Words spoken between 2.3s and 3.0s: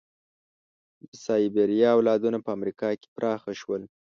په امریکا